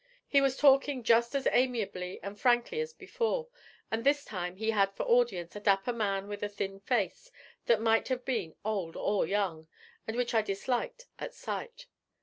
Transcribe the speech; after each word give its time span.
He 0.27 0.41
was 0.41 0.57
talking 0.57 1.03
just 1.03 1.35
as 1.35 1.47
amiably 1.51 2.19
and 2.23 2.39
frankly 2.41 2.79
as 2.79 2.91
before, 2.91 3.49
and 3.91 4.03
this 4.03 4.25
time 4.25 4.55
he 4.55 4.71
had 4.71 4.91
for 4.95 5.03
audience 5.03 5.55
a 5.55 5.59
dapper 5.59 5.93
man 5.93 6.27
with 6.27 6.41
a 6.41 6.49
thin 6.49 6.79
face 6.79 7.31
that 7.67 7.79
might 7.79 8.07
have 8.07 8.25
been 8.25 8.55
old 8.65 8.95
or 8.97 9.27
young, 9.27 9.67
and 10.07 10.17
which 10.17 10.33
I 10.33 10.41
disliked 10.41 11.05
at 11.19 11.35
sight. 11.35 11.85